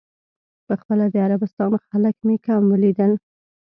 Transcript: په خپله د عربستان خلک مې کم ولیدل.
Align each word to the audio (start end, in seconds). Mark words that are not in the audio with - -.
په 0.65 0.73
خپله 0.81 1.05
د 1.13 1.15
عربستان 1.27 1.71
خلک 1.89 2.15
مې 2.25 2.35
کم 2.45 2.61
ولیدل. 2.71 3.11